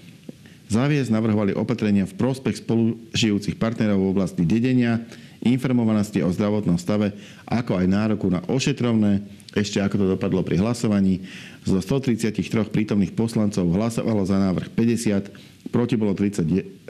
Zaviesť 0.70 1.10
navrhovali 1.10 1.58
opatrenia 1.58 2.06
v 2.06 2.14
prospech 2.14 2.62
spolužijúcich 2.62 3.58
partnerov 3.58 4.06
v 4.06 4.12
oblasti 4.14 4.46
dedenia, 4.46 5.02
informovanosti 5.42 6.22
o 6.22 6.30
zdravotnom 6.30 6.78
stave, 6.78 7.16
ako 7.50 7.80
aj 7.80 7.88
nároku 7.90 8.30
na 8.30 8.46
ošetrovné. 8.46 9.26
Ešte 9.58 9.82
ako 9.82 9.96
to 9.98 10.06
dopadlo 10.14 10.46
pri 10.46 10.62
hlasovaní. 10.62 11.26
Zo 11.66 11.82
133 11.82 12.38
prítomných 12.70 13.18
poslancov 13.18 13.66
hlasovalo 13.66 14.22
za 14.30 14.38
návrh 14.38 14.70
50, 14.70 15.74
proti 15.74 15.98
bolo 15.98 16.14
37 16.14 16.86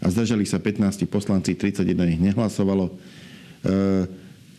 a 0.00 0.06
zdržali 0.08 0.48
sa 0.48 0.56
15 0.56 1.04
poslanci, 1.12 1.58
31 1.60 2.14
ich 2.14 2.20
nehlasovalo. 2.24 2.88
E, 2.88 2.92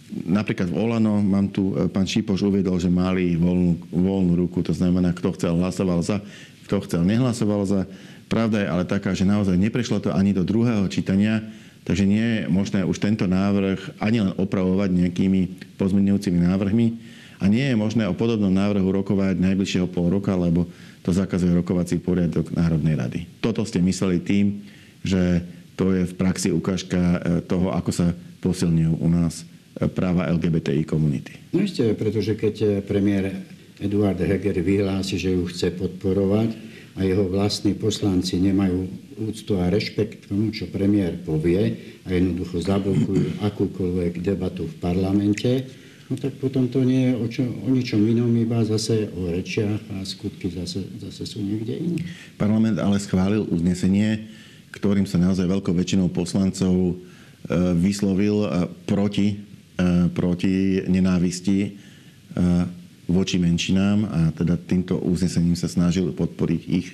Napríklad 0.09 0.73
v 0.73 0.77
Olano, 0.77 1.21
mám 1.21 1.53
tu, 1.53 1.77
e, 1.77 1.85
pán 1.85 2.09
Šipoš 2.09 2.41
uvedol, 2.41 2.81
že 2.81 2.89
mali 2.89 3.37
voľnú, 3.37 3.77
voľnú 3.93 4.33
ruku, 4.45 4.65
to 4.65 4.73
znamená, 4.73 5.13
kto 5.13 5.37
chcel, 5.37 5.53
hlasoval 5.61 6.01
za, 6.01 6.17
kto 6.65 6.81
chcel, 6.85 7.01
nehlasoval 7.05 7.61
za. 7.65 7.81
Pravda 8.29 8.61
je 8.61 8.67
ale 8.69 8.83
taká, 8.85 9.13
že 9.13 9.25
naozaj 9.25 9.57
neprešlo 9.57 10.01
to 10.01 10.09
ani 10.13 10.33
do 10.33 10.41
druhého 10.41 10.85
čítania, 10.89 11.45
takže 11.85 12.05
nie 12.05 12.21
je 12.21 12.39
možné 12.49 12.85
už 12.85 12.97
tento 13.01 13.25
návrh 13.25 14.01
ani 14.01 14.21
len 14.21 14.33
opravovať 14.37 14.89
nejakými 14.93 15.73
pozmeňujúcimi 15.77 16.37
návrhmi 16.41 16.87
a 17.41 17.49
nie 17.49 17.65
je 17.71 17.75
možné 17.77 18.05
o 18.05 18.13
podobnom 18.13 18.51
návrhu 18.51 18.85
rokovať 18.85 19.39
najbližšieho 19.41 19.89
pol 19.89 20.13
roka, 20.13 20.35
lebo 20.37 20.69
to 21.01 21.09
zakazuje 21.09 21.55
rokovací 21.55 21.97
poriadok 21.97 22.53
Národnej 22.53 22.93
rady. 22.93 23.19
Toto 23.41 23.65
ste 23.65 23.81
mysleli 23.81 24.21
tým, 24.21 24.61
že 25.01 25.41
to 25.79 25.95
je 25.95 26.03
v 26.05 26.13
praxi 26.19 26.51
ukážka 26.51 26.99
e, 26.99 27.17
toho, 27.47 27.71
ako 27.71 27.91
sa 27.95 28.11
posilňujú 28.43 28.93
u 28.99 29.07
nás 29.07 29.47
práva 29.87 30.27
LGBTI 30.27 30.83
komunity. 30.83 31.37
No 31.53 31.63
ešte, 31.63 31.93
pretože 31.95 32.35
keď 32.35 32.55
eh, 32.61 32.69
premiér 32.83 33.31
Eduard 33.79 34.19
Heger 34.19 34.59
vyhlási, 34.59 35.15
že 35.15 35.31
ju 35.31 35.47
chce 35.47 35.71
podporovať 35.71 36.51
a 36.99 37.07
jeho 37.07 37.31
vlastní 37.31 37.79
poslanci 37.79 38.35
nemajú 38.43 38.91
úctu 39.23 39.55
a 39.55 39.71
rešpekt 39.71 40.27
k 40.27 40.29
tomu, 40.35 40.51
čo 40.51 40.67
premiér 40.67 41.15
povie 41.23 41.79
a 42.03 42.07
jednoducho 42.11 42.59
zablokujú 42.59 43.39
akúkoľvek 43.47 44.19
debatu 44.19 44.67
v 44.67 44.75
parlamente, 44.83 45.63
no 46.11 46.19
tak 46.19 46.35
potom 46.43 46.67
to 46.67 46.83
nie 46.83 47.07
je 47.07 47.13
o, 47.15 47.25
čo, 47.31 47.43
o 47.47 47.69
ničom 47.71 48.03
inom, 48.03 48.31
iba 48.35 48.59
zase 48.67 49.07
o 49.15 49.31
rečiach 49.31 49.79
a 49.95 50.03
skutky 50.03 50.51
zase, 50.51 50.83
zase 50.99 51.23
sú 51.23 51.39
niekde 51.39 51.79
iné. 51.79 51.99
Parlament 52.35 52.83
ale 52.83 52.99
schválil 52.99 53.47
uznesenie, 53.47 54.27
ktorým 54.75 55.07
sa 55.07 55.15
naozaj 55.23 55.47
veľkou 55.47 55.71
väčšinou 55.71 56.11
poslancov 56.11 56.99
eh, 57.47 57.73
vyslovil 57.79 58.43
eh, 58.43 58.67
proti 58.83 59.48
proti 60.11 60.83
nenávisti 60.87 61.57
e, 61.63 61.69
voči 63.09 63.41
menšinám 63.41 63.99
a 64.05 64.19
teda 64.35 64.59
týmto 64.59 64.99
uznesením 65.01 65.57
sa 65.57 65.65
snažil 65.71 66.13
podporiť 66.13 66.61
ich 66.69 66.93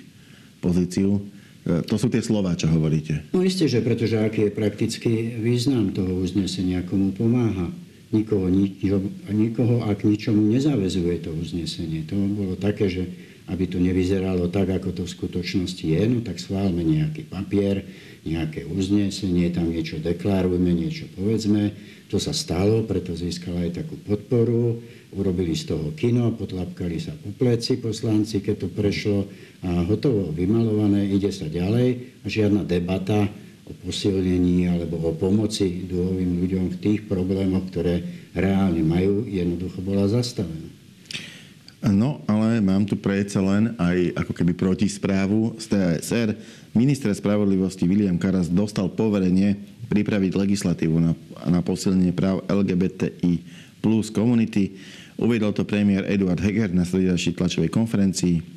pozíciu. 0.64 1.20
E, 1.66 1.82
to 1.84 2.00
sú 2.00 2.08
tie 2.08 2.24
slova, 2.24 2.56
čo 2.56 2.70
hovoríte. 2.70 3.26
No 3.36 3.44
isté, 3.44 3.68
že 3.68 3.84
pretože 3.84 4.16
aký 4.16 4.48
je 4.48 4.56
praktický 4.56 5.12
význam 5.42 5.92
toho 5.92 6.24
uznesenia, 6.24 6.86
komu 6.86 7.12
pomáha. 7.12 7.68
Nikoho, 8.14 8.46
ničo, 8.46 9.02
nikoho 9.34 9.82
ak 9.82 10.06
ničomu 10.06 10.46
nezavezuje 10.46 11.26
to 11.26 11.34
uznesenie. 11.34 12.06
To 12.06 12.14
bolo 12.14 12.54
také, 12.54 12.86
že 12.86 13.10
aby 13.46 13.64
to 13.70 13.78
nevyzeralo 13.78 14.50
tak, 14.50 14.74
ako 14.74 14.90
to 14.90 15.02
v 15.06 15.14
skutočnosti 15.14 15.86
je, 15.86 16.02
no 16.10 16.18
tak 16.22 16.42
schválme 16.42 16.82
nejaký 16.82 17.30
papier, 17.30 17.86
nejaké 18.26 18.66
uznesenie, 18.66 19.54
tam 19.54 19.70
niečo 19.70 20.02
deklarujme, 20.02 20.70
niečo 20.74 21.06
povedzme 21.14 21.70
to 22.06 22.22
sa 22.22 22.30
stalo, 22.30 22.86
preto 22.86 23.18
získala 23.18 23.66
aj 23.66 23.82
takú 23.82 23.98
podporu. 23.98 24.78
Urobili 25.16 25.58
z 25.58 25.74
toho 25.74 25.90
kino, 25.96 26.28
potlapkali 26.34 26.98
sa 27.02 27.14
po 27.14 27.34
pleci 27.34 27.78
poslanci, 27.78 28.42
keď 28.42 28.66
to 28.66 28.68
prešlo 28.70 29.26
a 29.64 29.82
hotovo, 29.86 30.30
vymalované, 30.30 31.08
ide 31.08 31.32
sa 31.32 31.50
ďalej 31.50 32.20
a 32.22 32.26
žiadna 32.26 32.62
debata 32.62 33.26
o 33.66 33.72
posilnení 33.82 34.70
alebo 34.70 35.02
o 35.02 35.10
pomoci 35.16 35.88
dôvovým 35.88 36.42
ľuďom 36.46 36.64
v 36.74 36.80
tých 36.82 37.00
problémoch, 37.10 37.66
ktoré 37.74 38.02
reálne 38.36 38.82
majú, 38.86 39.26
jednoducho 39.26 39.82
bola 39.82 40.06
zastavená. 40.06 40.70
No, 41.86 42.22
mám 42.60 42.84
tu 42.84 42.98
predsa 42.98 43.40
len 43.42 43.74
aj 43.78 44.18
ako 44.24 44.32
keby 44.32 44.52
protisprávu 44.56 45.56
z 45.60 45.64
TASR. 45.72 46.28
Minister 46.76 47.12
spravodlivosti 47.14 47.88
William 47.88 48.20
Karas 48.20 48.52
dostal 48.52 48.92
poverenie 48.92 49.56
pripraviť 49.88 50.32
legislatívu 50.34 50.96
na, 50.98 51.12
na 51.46 51.62
posilnenie 51.62 52.12
práv 52.12 52.42
LGBTI 52.50 53.40
plus 53.80 54.10
komunity. 54.10 54.76
Uviedol 55.16 55.56
to 55.56 55.64
premiér 55.64 56.04
Eduard 56.10 56.42
Heger 56.42 56.74
na 56.74 56.84
stredajšej 56.84 57.38
tlačovej 57.38 57.70
konferencii. 57.72 58.56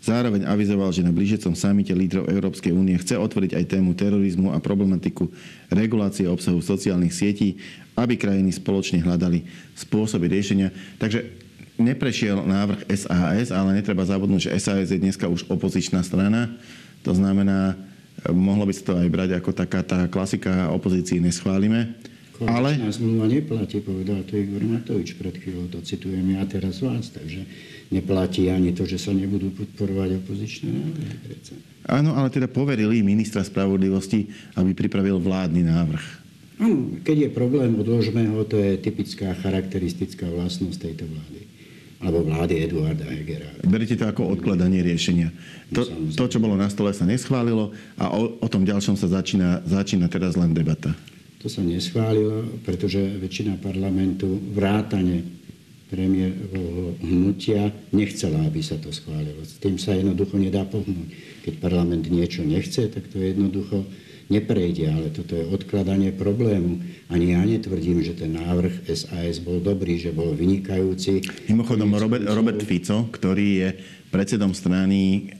Zároveň 0.00 0.48
avizoval, 0.48 0.88
že 0.96 1.04
na 1.04 1.12
blížiacom 1.12 1.52
samite 1.52 1.92
lídrov 1.92 2.24
Európskej 2.32 2.72
únie 2.72 2.96
chce 2.96 3.20
otvoriť 3.20 3.52
aj 3.52 3.68
tému 3.76 3.92
terorizmu 3.92 4.48
a 4.48 4.58
problematiku 4.58 5.28
regulácie 5.68 6.24
obsahu 6.24 6.64
sociálnych 6.64 7.12
sietí, 7.12 7.60
aby 8.00 8.16
krajiny 8.16 8.48
spoločne 8.48 9.04
hľadali 9.04 9.44
spôsoby 9.76 10.32
riešenia. 10.32 10.72
Takže 10.96 11.49
neprešiel 11.80 12.44
návrh 12.44 12.86
SAS, 12.92 13.48
ale 13.50 13.80
netreba 13.80 14.04
zabudnúť, 14.04 14.46
že 14.46 14.54
SAS 14.60 14.92
je 14.92 15.00
dneska 15.00 15.26
už 15.26 15.48
opozičná 15.48 16.04
strana. 16.04 16.52
To 17.02 17.16
znamená, 17.16 17.74
Mohlo 18.28 18.68
by 18.68 18.72
sa 18.76 18.82
to 18.84 18.92
aj 19.00 19.08
brať 19.08 19.30
ako 19.40 19.50
taká 19.56 19.80
tá 19.80 20.04
klasika 20.12 20.68
opozícii 20.76 21.24
neschválime. 21.24 21.96
Ale... 22.40 22.72
zmluva 22.88 23.28
neplatí, 23.28 23.84
povedal 23.84 24.24
to 24.24 24.32
Igor 24.32 24.64
Matovič 24.64 25.12
pred 25.20 25.36
chvíľou, 25.36 25.68
to 25.68 25.84
citujem 25.84 26.24
ja 26.24 26.40
teraz 26.48 26.80
vás, 26.80 27.12
takže 27.12 27.44
neplatí 27.92 28.48
ani 28.48 28.72
to, 28.72 28.88
že 28.88 28.96
sa 28.96 29.12
nebudú 29.12 29.52
podporovať 29.52 30.24
opozičné 30.24 30.68
návrhy. 30.72 31.16
Áno, 31.84 32.16
ale 32.16 32.32
teda 32.32 32.48
poverili 32.48 33.04
ministra 33.04 33.44
spravodlivosti, 33.44 34.24
aby 34.56 34.72
pripravil 34.72 35.20
vládny 35.20 35.68
návrh. 35.68 36.04
Áno, 36.64 36.96
keď 37.04 37.28
je 37.28 37.30
problém, 37.32 37.76
odložme 37.76 38.24
ho, 38.32 38.40
to 38.48 38.56
je 38.56 38.80
typická 38.80 39.36
charakteristická 39.36 40.24
vlastnosť 40.24 40.80
tejto 40.80 41.04
vlády 41.12 41.59
alebo 42.00 42.24
vlády 42.24 42.64
Eduarda 42.64 43.04
Hegera. 43.04 43.48
Berete 43.60 43.96
to 43.96 44.08
ako 44.08 44.32
odkladanie 44.32 44.80
riešenia. 44.80 45.28
To, 45.76 45.84
to 46.16 46.24
čo 46.26 46.40
bolo 46.40 46.56
na 46.56 46.72
stole, 46.72 46.96
sa 46.96 47.04
neschválilo 47.04 47.76
a 48.00 48.08
o, 48.08 48.40
o 48.40 48.48
tom 48.48 48.64
ďalšom 48.64 48.96
sa 48.96 49.06
začína, 49.06 49.60
začína 49.68 50.08
teraz 50.08 50.34
len 50.34 50.56
debata. 50.56 50.96
To 51.40 51.48
sa 51.48 51.64
neschválilo, 51.64 52.60
pretože 52.64 53.00
väčšina 53.00 53.60
parlamentu 53.60 54.28
vrátane 54.52 55.39
premiérovho 55.90 56.94
hnutia 57.02 57.74
nechcela, 57.90 58.46
aby 58.46 58.62
sa 58.62 58.78
to 58.78 58.94
schválilo. 58.94 59.42
S 59.42 59.58
tým 59.58 59.76
sa 59.76 59.92
jednoducho 59.92 60.38
nedá 60.38 60.62
pohnúť. 60.62 61.10
Keď 61.42 61.54
parlament 61.58 62.06
niečo 62.06 62.46
nechce, 62.46 62.86
tak 62.86 63.10
to 63.10 63.18
jednoducho 63.18 63.82
neprejde, 64.30 64.86
ale 64.86 65.10
toto 65.10 65.34
je 65.34 65.42
odkladanie 65.50 66.14
problému. 66.14 66.78
Ani 67.10 67.34
ja 67.34 67.42
netvrdím, 67.42 68.06
že 68.06 68.14
ten 68.14 68.38
návrh 68.38 68.86
SAS 68.86 69.42
bol 69.42 69.58
dobrý, 69.58 69.98
že 69.98 70.14
bol 70.14 70.30
vynikajúci. 70.38 71.26
Mimochodom, 71.50 71.90
Robert, 71.98 72.24
Robert 72.30 72.62
Fico, 72.62 73.10
ktorý 73.10 73.48
je 73.66 73.68
predsedom 74.14 74.54
strany 74.54 75.34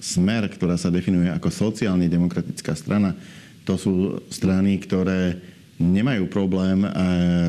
Smer, 0.00 0.48
ktorá 0.52 0.76
sa 0.76 0.92
definuje 0.92 1.32
ako 1.32 1.48
sociálne 1.48 2.08
demokratická 2.12 2.76
strana, 2.76 3.16
to 3.64 3.80
sú 3.80 4.20
strany, 4.28 4.76
ktoré 4.76 5.40
nemajú 5.78 6.30
problém 6.30 6.84
eh, 6.84 6.90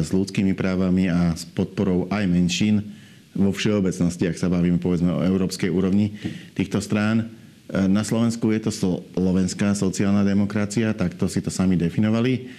s 0.01 0.10
ľudskými 0.10 0.58
právami 0.58 1.10
a 1.12 1.34
s 1.34 1.46
podporou 1.46 2.10
aj 2.10 2.25
menšín 2.25 2.82
vo 3.36 3.51
všeobecnosti, 3.51 4.32
ak 4.32 4.39
sa 4.39 4.48
bavíme 4.48 4.79
povedzme 4.79 5.12
o 5.12 5.25
európskej 5.25 5.67
úrovni 5.67 6.15
týchto 6.55 6.79
strán 6.79 7.27
E, 7.65 7.89
na 7.89 8.05
Slovensku 8.05 8.53
je 8.53 8.70
to 8.70 8.72
slovenská 8.72 9.74
sociálna 9.74 10.22
demokracia, 10.22 10.94
tak 10.94 11.17
to 11.17 11.25
si 11.25 11.41
to 11.41 11.50
sami 11.50 11.74
definovali. 11.74 12.50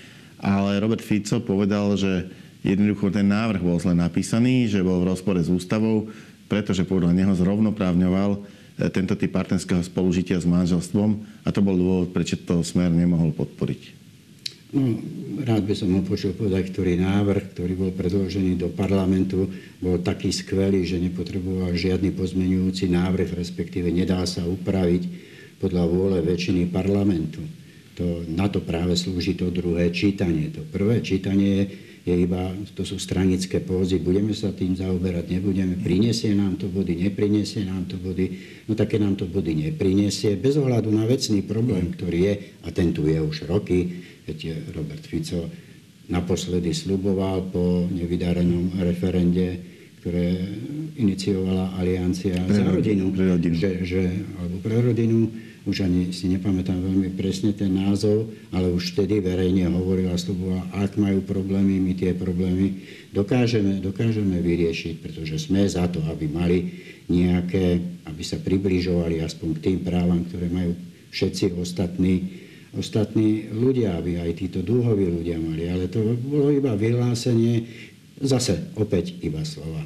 Ale 0.42 0.82
Robert 0.82 1.00
Fico 1.00 1.38
povedal, 1.40 1.94
že 1.96 2.28
jednoducho 2.66 3.14
ten 3.14 3.30
návrh 3.30 3.62
bol 3.62 3.78
zle 3.78 3.94
napísaný, 3.94 4.66
že 4.66 4.82
bol 4.82 5.00
v 5.00 5.14
rozpore 5.14 5.38
s 5.38 5.48
ústavou, 5.48 6.10
pretože 6.50 6.84
podľa 6.84 7.14
neho 7.14 7.32
zrovnoprávňoval 7.38 8.30
e, 8.34 8.40
tento 8.90 9.14
typ 9.14 9.30
partnerského 9.30 9.80
spolužitia 9.86 10.42
s 10.42 10.46
manželstvom 10.46 11.22
a 11.46 11.48
to 11.54 11.62
bol 11.62 11.78
dôvod, 11.78 12.10
prečo 12.10 12.34
to 12.42 12.66
smer 12.66 12.90
nemohol 12.90 13.30
podporiť. 13.30 14.05
No, 14.74 14.98
rád 15.46 15.62
by 15.62 15.74
som 15.78 15.94
ho 15.94 16.02
počul 16.02 16.34
povedať, 16.34 16.74
ktorý 16.74 16.98
návrh, 16.98 17.54
ktorý 17.54 17.72
bol 17.78 17.90
predložený 17.94 18.58
do 18.58 18.68
parlamentu, 18.74 19.46
bol 19.78 20.02
taký 20.02 20.34
skvelý, 20.34 20.82
že 20.82 20.98
nepotreboval 20.98 21.70
žiadny 21.70 22.10
pozmenujúci 22.10 22.90
návrh, 22.90 23.38
respektíve 23.38 23.94
nedá 23.94 24.26
sa 24.26 24.42
upraviť 24.42 25.06
podľa 25.62 25.84
vôle 25.86 26.18
väčšiny 26.18 26.66
parlamentu. 26.74 27.46
To, 27.96 28.26
na 28.28 28.50
to 28.50 28.60
práve 28.60 28.92
slúži 28.98 29.38
to 29.38 29.54
druhé 29.54 29.88
čítanie. 29.94 30.52
To 30.52 30.66
prvé 30.66 31.00
čítanie 31.00 31.50
je 31.62 31.64
iba, 32.14 32.54
to 32.78 32.86
sú 32.86 33.02
stranické 33.02 33.58
pózy, 33.58 33.98
budeme 33.98 34.30
sa 34.30 34.54
tým 34.54 34.78
zaoberať, 34.78 35.26
nebudeme, 35.26 35.74
prinesie 35.74 36.30
nám 36.38 36.54
to 36.54 36.70
body, 36.70 36.94
neprinesie 36.94 37.66
nám 37.66 37.90
to 37.90 37.98
body, 37.98 38.30
no 38.70 38.78
také 38.78 39.02
nám 39.02 39.18
to 39.18 39.26
body 39.26 39.58
neprinesie, 39.58 40.38
bez 40.38 40.54
ohľadu 40.54 40.94
na 40.94 41.02
vecný 41.02 41.42
problém, 41.42 41.90
ktorý 41.90 42.18
je, 42.30 42.34
a 42.62 42.70
ten 42.70 42.94
tu 42.94 43.10
je 43.10 43.18
už 43.18 43.50
roky, 43.50 44.06
Viete, 44.26 44.58
Robert 44.74 45.06
Fico 45.06 45.46
naposledy 46.10 46.74
sluboval 46.74 47.46
po 47.54 47.86
nevydarenom 47.86 48.74
referende, 48.82 49.54
ktoré 50.02 50.34
iniciovala 50.98 51.78
Aliancia 51.78 52.34
pre 52.42 52.58
za 52.58 52.66
rodinu, 52.66 53.14
pre 53.14 53.38
rodinu. 53.38 53.54
Že, 53.54 53.70
že, 53.86 54.02
alebo 54.42 54.56
pre 54.66 54.82
rodinu, 54.82 55.30
už 55.66 55.82
ani 55.82 56.14
si 56.14 56.30
nepamätám 56.30 56.78
veľmi 56.78 57.10
presne 57.18 57.50
ten 57.50 57.74
názov, 57.74 58.30
ale 58.54 58.70
už 58.70 58.94
vtedy 58.94 59.18
verejne 59.18 59.66
hovorila, 59.66 60.14
slubovala, 60.14 60.62
ak 60.78 60.94
majú 60.94 61.26
problémy, 61.26 61.82
my 61.82 61.92
tie 61.98 62.14
problémy 62.14 62.86
dokážeme, 63.10 63.82
dokážeme 63.82 64.38
vyriešiť, 64.38 65.02
pretože 65.02 65.42
sme 65.42 65.66
za 65.66 65.90
to, 65.90 65.98
aby 66.06 66.30
mali 66.30 66.58
nejaké, 67.10 67.82
aby 68.06 68.22
sa 68.22 68.38
približovali 68.38 69.18
aspoň 69.26 69.48
k 69.58 69.62
tým 69.66 69.78
právam, 69.82 70.22
ktoré 70.30 70.46
majú 70.46 70.78
všetci 71.10 71.58
ostatní, 71.58 72.14
ostatní 72.78 73.50
ľudia, 73.50 73.98
aby 73.98 74.22
aj 74.22 74.38
títo 74.38 74.62
dúhoví 74.62 75.10
ľudia 75.10 75.42
mali. 75.42 75.66
Ale 75.66 75.90
to 75.90 76.14
bolo 76.14 76.54
iba 76.54 76.78
vyhlásenie, 76.78 77.66
zase 78.22 78.70
opäť 78.78 79.18
iba 79.18 79.42
slova. 79.42 79.82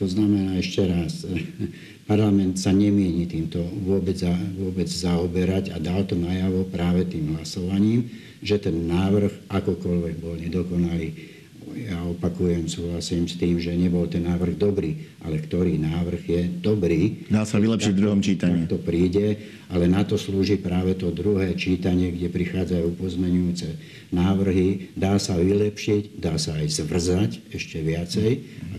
To 0.00 0.08
znamená 0.08 0.56
ešte 0.56 0.80
raz, 0.88 1.28
parlament 2.10 2.56
sa 2.56 2.72
nemieni 2.72 3.28
týmto 3.28 3.60
vôbec, 3.84 4.16
za, 4.16 4.32
vôbec 4.56 4.88
zaoberať 4.88 5.70
a 5.70 5.78
dal 5.78 6.08
to 6.08 6.16
najavo 6.16 6.64
práve 6.72 7.04
tým 7.04 7.36
hlasovaním, 7.36 8.08
že 8.40 8.56
ten 8.56 8.88
návrh 8.88 9.52
akokoľvek 9.52 10.14
bol 10.18 10.40
nedokonalý, 10.40 11.29
ja 11.74 12.02
opakujem, 12.02 12.66
súhlasím 12.66 13.30
s 13.30 13.38
tým, 13.38 13.62
že 13.62 13.74
nebol 13.74 14.06
ten 14.10 14.26
návrh 14.26 14.58
dobrý, 14.58 15.06
ale 15.22 15.38
ktorý 15.38 15.78
návrh 15.78 16.22
je 16.26 16.42
dobrý. 16.58 17.26
Dá 17.30 17.46
sa 17.46 17.62
vylepšiť 17.62 17.92
v 17.94 18.00
druhom 18.00 18.20
čítaní. 18.22 18.66
to 18.66 18.78
príde, 18.78 19.38
ale 19.70 19.86
na 19.86 20.02
to 20.02 20.18
slúži 20.18 20.58
práve 20.58 20.98
to 20.98 21.14
druhé 21.14 21.54
čítanie, 21.54 22.10
kde 22.10 22.30
prichádzajú 22.30 22.88
pozmenujúce 22.98 23.78
návrhy. 24.10 24.94
Dá 24.98 25.18
sa 25.22 25.38
vylepšiť, 25.38 26.18
dá 26.18 26.34
sa 26.36 26.58
aj 26.58 26.66
zvrzať 26.82 27.30
ešte 27.54 27.78
viacej, 27.82 28.30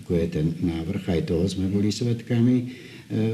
ako 0.03 0.11
je 0.15 0.27
ten 0.27 0.47
návrh. 0.59 1.03
Aj 1.07 1.21
toho 1.23 1.47
sme 1.47 1.71
boli 1.71 1.91
svetkami 1.91 2.55
e, 2.59 2.65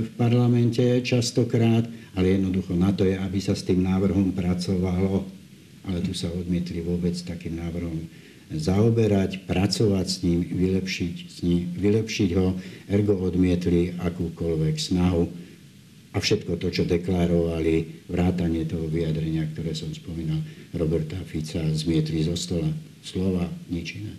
v 0.05 0.09
parlamente 0.17 0.85
častokrát, 1.01 1.89
ale 2.13 2.37
jednoducho 2.37 2.77
na 2.77 2.93
to 2.93 3.05
je, 3.05 3.17
aby 3.17 3.39
sa 3.41 3.57
s 3.57 3.65
tým 3.65 3.81
návrhom 3.81 4.33
pracovalo, 4.37 5.25
ale 5.87 6.03
tu 6.05 6.13
sa 6.13 6.29
odmietli 6.29 6.83
vôbec 6.85 7.15
takým 7.17 7.57
návrhom 7.57 8.26
zaoberať, 8.51 9.43
pracovať 9.43 10.07
s 10.07 10.17
ním, 10.23 10.39
vylepšiť, 10.47 11.15
s 11.27 11.37
ním, 11.43 11.67
vylepšiť 11.75 12.29
ho, 12.39 12.55
ergo 12.87 13.19
odmietli 13.19 13.95
akúkoľvek 13.99 14.75
snahu 14.79 15.23
a 16.15 16.17
všetko 16.17 16.55
to, 16.57 16.67
čo 16.71 16.83
deklarovali, 16.87 18.07
vrátanie 18.07 18.63
toho 18.63 18.87
vyjadrenia, 18.87 19.45
ktoré 19.51 19.75
som 19.75 19.91
spomínal, 19.91 20.39
Roberta 20.73 21.19
Fica, 21.27 21.61
zmietli 21.61 22.23
zo 22.23 22.39
stola. 22.39 22.71
Slova, 23.03 23.47
nič 23.71 23.99
iné. 23.99 24.13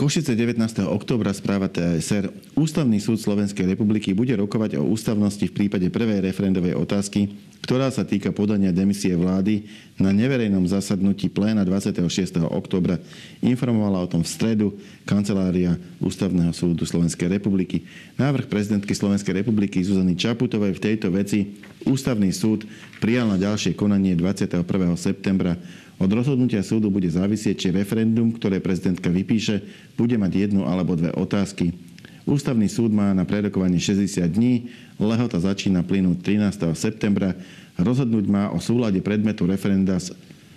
Košice 0.00 0.32
19. 0.32 0.56
októbra 0.88 1.28
správa 1.28 1.68
TASR. 1.68 2.32
Ústavný 2.56 2.96
súd 3.04 3.20
Slovenskej 3.20 3.68
republiky 3.68 4.16
bude 4.16 4.32
rokovať 4.32 4.80
o 4.80 4.88
ústavnosti 4.88 5.44
v 5.44 5.52
prípade 5.52 5.92
prvej 5.92 6.24
referendovej 6.24 6.72
otázky, 6.72 7.28
ktorá 7.60 7.92
sa 7.92 8.00
týka 8.08 8.32
podania 8.32 8.72
demisie 8.72 9.12
vlády 9.12 9.68
na 10.00 10.08
neverejnom 10.08 10.64
zasadnutí 10.64 11.28
pléna 11.28 11.68
26. 11.68 12.00
októbra. 12.48 12.96
Informovala 13.44 14.00
o 14.00 14.08
tom 14.08 14.24
v 14.24 14.32
stredu 14.32 14.66
kancelária 15.04 15.76
Ústavného 16.00 16.56
súdu 16.56 16.88
Slovenskej 16.88 17.28
republiky. 17.28 17.84
Návrh 18.16 18.48
prezidentky 18.48 18.96
Slovenskej 18.96 19.44
republiky 19.44 19.84
Zuzany 19.84 20.16
Čaputovej 20.16 20.80
v 20.80 20.80
tejto 20.80 21.12
veci 21.12 21.60
Ústavný 21.84 22.28
súd 22.32 22.68
prijal 23.00 23.28
na 23.28 23.40
ďalšie 23.40 23.72
konanie 23.72 24.12
21. 24.12 24.64
septembra 24.96 25.60
od 26.00 26.10
rozhodnutia 26.10 26.64
súdu 26.64 26.88
bude 26.88 27.12
závisieť, 27.12 27.56
či 27.60 27.68
referendum, 27.76 28.32
ktoré 28.32 28.56
prezidentka 28.56 29.12
vypíše, 29.12 29.60
bude 30.00 30.16
mať 30.16 30.48
jednu 30.48 30.64
alebo 30.64 30.96
dve 30.96 31.12
otázky. 31.12 31.76
Ústavný 32.24 32.72
súd 32.72 32.88
má 32.88 33.12
na 33.12 33.28
prerokovanie 33.28 33.76
60 33.76 34.24
dní, 34.24 34.72
lehota 34.96 35.36
začína 35.36 35.84
plynúť 35.84 36.24
13. 36.24 36.72
septembra. 36.72 37.36
Rozhodnúť 37.76 38.24
má 38.32 38.48
o 38.48 38.60
súlade 38.60 39.00
predmetu 39.04 39.44
referenda 39.44 40.00
s 40.00 40.12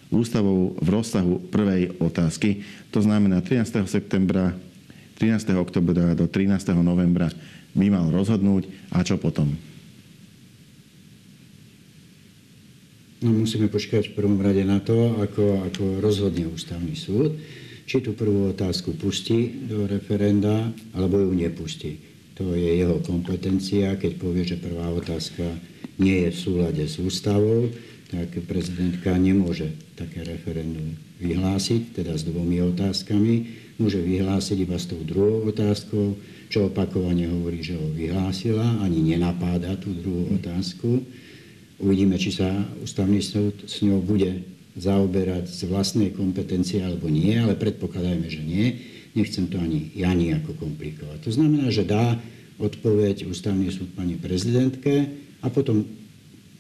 ústavou 0.08 0.80
v 0.80 0.88
rozsahu 0.88 1.44
prvej 1.52 1.92
otázky. 2.00 2.64
To 2.96 3.04
znamená 3.04 3.44
13. 3.44 3.84
septembra, 3.84 4.56
13. 5.20 5.60
oktobra 5.60 6.16
do 6.16 6.24
13. 6.24 6.56
novembra 6.80 7.28
by 7.74 7.88
mal 7.92 8.08
rozhodnúť 8.14 8.70
a 8.94 9.02
čo 9.02 9.18
potom. 9.18 9.73
No, 13.24 13.32
musíme 13.32 13.72
počkať 13.72 14.12
v 14.12 14.20
prvom 14.20 14.44
rade 14.44 14.68
na 14.68 14.84
to, 14.84 15.16
ako, 15.16 15.64
ako 15.72 16.04
rozhodne 16.04 16.44
ústavný 16.44 16.92
súd, 16.92 17.40
či 17.88 18.04
tú 18.04 18.12
prvú 18.12 18.52
otázku 18.52 19.00
pustí 19.00 19.64
do 19.64 19.88
referenda, 19.88 20.68
alebo 20.92 21.24
ju 21.24 21.32
nepustí. 21.32 22.04
To 22.36 22.52
je 22.52 22.84
jeho 22.84 23.00
kompetencia. 23.00 23.96
Keď 23.96 24.20
povie, 24.20 24.44
že 24.44 24.60
prvá 24.60 24.92
otázka 24.92 25.56
nie 26.04 26.28
je 26.28 26.30
v 26.36 26.38
súlade 26.38 26.84
s 26.84 27.00
ústavou, 27.00 27.72
tak 28.12 28.44
prezidentka 28.44 29.16
nemôže 29.16 29.72
také 29.96 30.28
referendum 30.28 31.00
vyhlásiť, 31.24 31.96
teda 32.04 32.20
s 32.20 32.28
dvomi 32.28 32.60
otázkami. 32.76 33.36
Môže 33.80 34.04
vyhlásiť 34.04 34.68
iba 34.68 34.76
s 34.76 34.92
tou 34.92 35.00
druhou 35.00 35.48
otázkou, 35.48 36.20
čo 36.52 36.68
opakovane 36.68 37.32
hovorí, 37.32 37.64
že 37.64 37.80
ho 37.80 37.88
vyhlásila, 37.88 38.84
ani 38.84 39.16
nenapáda 39.16 39.80
tú 39.80 39.96
druhú 39.96 40.36
otázku. 40.36 41.23
Uvidíme, 41.84 42.16
či 42.16 42.32
sa 42.32 42.48
ústavný 42.80 43.20
súd 43.20 43.68
s 43.68 43.84
ňou 43.84 44.00
bude 44.00 44.48
zaoberať 44.80 45.52
z 45.52 45.68
vlastnej 45.68 46.16
kompetencie 46.16 46.80
alebo 46.80 47.12
nie, 47.12 47.36
ale 47.36 47.60
predpokladajme, 47.60 48.28
že 48.32 48.40
nie. 48.40 48.80
Nechcem 49.14 49.52
to 49.52 49.60
ani 49.60 49.92
ja 49.94 50.16
nejako 50.16 50.56
komplikovať. 50.58 51.28
To 51.28 51.32
znamená, 51.36 51.70
že 51.76 51.84
dá 51.84 52.18
odpoveď 52.56 53.28
ústavný 53.28 53.68
súd 53.68 53.92
pani 53.94 54.16
prezidentke 54.16 55.12
a 55.44 55.52
potom, 55.52 55.84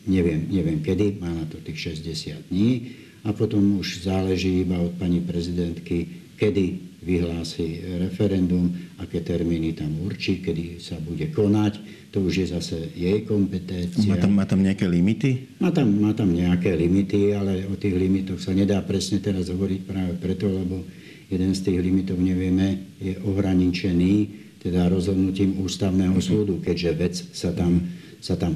neviem, 0.03 0.43
neviem 0.51 0.83
kedy, 0.83 1.23
má 1.23 1.31
na 1.31 1.47
to 1.47 1.57
tých 1.63 1.95
60 1.95 2.51
dní 2.51 2.99
a 3.23 3.31
potom 3.31 3.79
už 3.79 4.03
záleží 4.03 4.67
iba 4.67 4.75
od 4.75 4.91
pani 4.99 5.23
prezidentky, 5.23 6.27
kedy 6.35 6.92
vyhlási 7.03 7.99
referendum, 7.99 8.71
aké 8.97 9.19
termíny 9.21 9.75
tam 9.75 9.91
určí, 10.01 10.39
kedy 10.39 10.79
sa 10.79 10.95
bude 11.03 11.29
konať. 11.35 11.79
To 12.15 12.23
už 12.23 12.33
je 12.45 12.47
zase 12.53 12.77
jej 12.95 13.27
kompetencia. 13.27 14.07
Má 14.07 14.17
tam, 14.17 14.31
má 14.33 14.45
tam 14.47 14.61
nejaké 14.63 14.85
limity? 14.87 15.59
Má 15.59 15.69
tam, 15.73 15.87
má 15.99 16.11
tam 16.15 16.31
nejaké 16.31 16.73
limity, 16.73 17.35
ale 17.35 17.67
o 17.67 17.75
tých 17.75 17.93
limitoch 17.97 18.39
sa 18.39 18.55
nedá 18.55 18.79
presne 18.85 19.19
teraz 19.19 19.49
hovoriť 19.49 19.81
práve 19.83 20.13
preto, 20.21 20.47
lebo 20.47 20.85
jeden 21.27 21.51
z 21.51 21.59
tých 21.65 21.79
limitov, 21.81 22.21
nevieme, 22.21 22.95
je 23.01 23.17
ohraničený 23.21 24.43
teda 24.63 24.87
rozhodnutím 24.87 25.59
ústavného 25.59 26.15
mhm. 26.15 26.23
súdu, 26.23 26.63
keďže 26.63 26.91
vec 26.95 27.15
sa 27.35 27.51
tam, 27.51 27.83
sa 28.23 28.39
tam 28.39 28.55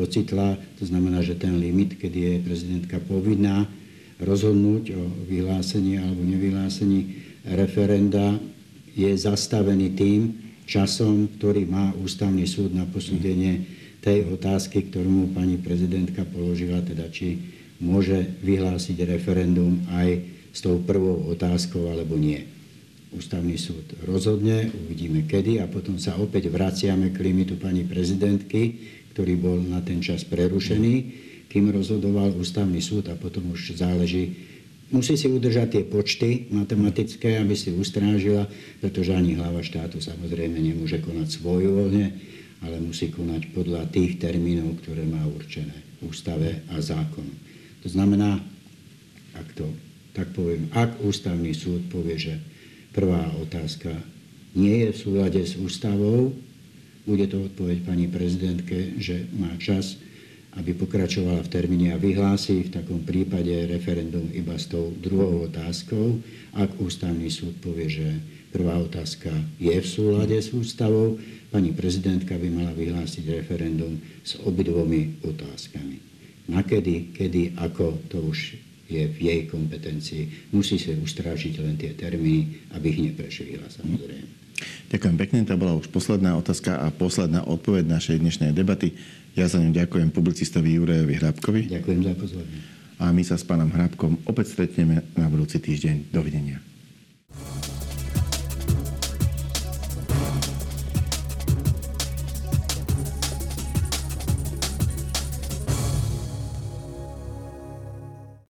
ocitla. 0.00 0.56
To 0.80 0.84
znamená, 0.88 1.20
že 1.20 1.36
ten 1.36 1.60
limit, 1.60 2.00
kedy 2.00 2.18
je 2.18 2.34
prezidentka 2.40 2.96
povinná 3.04 3.68
rozhodnúť 4.22 4.96
o 4.96 5.02
vyhlásení 5.28 6.00
alebo 6.00 6.24
nevyhlásení 6.24 7.20
referenda 7.46 8.38
je 8.92 9.10
zastavený 9.16 9.96
tým 9.96 10.20
časom, 10.68 11.26
ktorý 11.38 11.66
má 11.66 11.90
ústavný 11.98 12.46
súd 12.46 12.72
na 12.72 12.86
posúdenie 12.86 13.66
tej 14.02 14.26
otázky, 14.30 14.90
ktorú 14.90 15.08
mu 15.08 15.26
pani 15.30 15.58
prezidentka 15.58 16.26
položila, 16.26 16.82
teda 16.82 17.06
či 17.10 17.38
môže 17.82 18.38
vyhlásiť 18.42 18.98
referendum 19.06 19.82
aj 19.90 20.22
s 20.54 20.58
tou 20.62 20.78
prvou 20.82 21.30
otázkou 21.32 21.90
alebo 21.90 22.14
nie. 22.14 22.46
Ústavný 23.12 23.60
súd 23.60 23.84
rozhodne, 24.08 24.72
uvidíme 24.72 25.28
kedy 25.28 25.60
a 25.60 25.68
potom 25.68 26.00
sa 26.00 26.16
opäť 26.16 26.48
vraciame 26.48 27.12
k 27.12 27.18
limitu 27.20 27.60
pani 27.60 27.84
prezidentky, 27.84 28.80
ktorý 29.12 29.34
bol 29.36 29.58
na 29.60 29.84
ten 29.84 30.00
čas 30.00 30.24
prerušený, 30.24 30.94
kým 31.52 31.68
rozhodoval 31.68 32.32
ústavný 32.32 32.80
súd 32.80 33.12
a 33.12 33.14
potom 33.18 33.52
už 33.52 33.76
záleží 33.76 34.51
Musí 34.92 35.16
si 35.16 35.24
udržať 35.24 35.68
tie 35.72 35.82
počty 35.88 36.52
matematické, 36.52 37.40
aby 37.40 37.56
si 37.56 37.72
ustrážila, 37.72 38.44
pretože 38.84 39.16
ani 39.16 39.40
hlava 39.40 39.64
štátu 39.64 40.04
samozrejme 40.04 40.60
nemôže 40.60 41.00
konať 41.00 41.40
svojvoľne, 41.40 42.06
ale 42.60 42.76
musí 42.78 43.08
konať 43.08 43.56
podľa 43.56 43.88
tých 43.88 44.20
termínov, 44.20 44.84
ktoré 44.84 45.08
má 45.08 45.24
určené 45.24 45.72
v 45.98 46.12
ústave 46.12 46.60
a 46.68 46.76
zákonu. 46.78 47.32
To 47.82 47.88
znamená, 47.88 48.38
ak 49.32 49.48
to 49.56 49.66
tak 50.12 50.28
poviem, 50.36 50.68
ak 50.76 51.00
ústavný 51.00 51.56
súd 51.56 51.88
povie, 51.88 52.20
že 52.20 52.34
prvá 52.92 53.32
otázka 53.40 53.96
nie 54.52 54.84
je 54.84 54.88
v 54.92 55.00
súlade 55.00 55.40
s 55.40 55.56
ústavou, 55.56 56.36
bude 57.08 57.26
to 57.32 57.48
odpoveď 57.48 57.78
pani 57.82 58.06
prezidentke, 58.06 59.00
že 59.00 59.24
má 59.34 59.56
čas 59.56 59.96
aby 60.52 60.76
pokračovala 60.76 61.40
v 61.44 61.52
termíne 61.52 61.96
a 61.96 62.00
vyhlási 62.00 62.68
v 62.68 62.72
takom 62.76 63.00
prípade 63.00 63.52
referendum 63.68 64.28
iba 64.36 64.56
s 64.60 64.68
tou 64.68 64.92
druhou 65.00 65.48
otázkou. 65.48 66.20
Ak 66.52 66.76
ústavný 66.76 67.32
súd 67.32 67.56
povie, 67.64 67.88
že 67.88 68.08
prvá 68.52 68.76
otázka 68.76 69.32
je 69.56 69.72
v 69.72 69.86
súlade 69.88 70.36
s 70.36 70.52
ústavou, 70.52 71.16
pani 71.48 71.72
prezidentka 71.72 72.36
by 72.36 72.48
mala 72.52 72.72
vyhlásiť 72.76 73.24
referendum 73.32 73.96
s 74.20 74.36
obidvomi 74.44 75.24
otázkami. 75.24 75.96
Nakedy, 76.52 77.16
kedy, 77.16 77.56
ako, 77.56 78.02
to 78.12 78.20
už 78.20 78.58
je 78.92 79.08
v 79.08 79.18
jej 79.24 79.40
kompetencii. 79.48 80.52
Musí 80.52 80.76
sa 80.76 80.92
ustrážiť 80.92 81.64
len 81.64 81.80
tie 81.80 81.96
termíny, 81.96 82.68
aby 82.76 82.92
ich 82.92 83.00
neprešvihla 83.08 83.72
samozrejme. 83.72 84.41
Ďakujem 84.92 85.16
pekne, 85.16 85.38
to 85.44 85.56
bola 85.56 85.76
už 85.76 85.88
posledná 85.88 86.36
otázka 86.36 86.78
a 86.78 86.92
posledná 86.92 87.44
odpoveď 87.44 87.88
našej 87.88 88.16
dnešnej 88.20 88.50
debaty. 88.52 88.96
Ja 89.32 89.48
za 89.48 89.56
ňu 89.56 89.72
ďakujem 89.72 90.12
publicistovi 90.12 90.76
Jurajovi 90.76 91.14
Hrabkovi. 91.16 91.60
Ďakujem 91.72 92.00
za 92.04 92.14
pozornosť. 92.16 92.60
A 93.02 93.10
my 93.10 93.22
sa 93.26 93.34
s 93.34 93.42
pánom 93.42 93.72
Hrabkom 93.72 94.20
opäť 94.28 94.54
stretneme 94.54 95.02
na 95.18 95.26
budúci 95.26 95.58
týždeň. 95.58 96.12
Dovidenia. 96.12 96.71